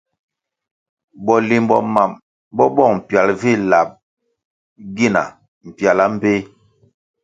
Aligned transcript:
Bolimbo 1.25 1.75
mam 1.93 2.11
bo 2.55 2.63
bong 2.75 2.97
pial 3.07 3.27
vi 3.41 3.51
lab 3.69 3.89
gina 4.95 5.23
mpiala 5.67 6.03
mbpéh. 6.13 6.39